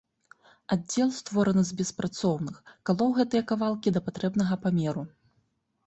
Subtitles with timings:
[0.75, 2.55] Аддзел, створаны з беспрацоўных,
[2.91, 5.11] калоў гэтыя кавалкі да патрэбнага памеру.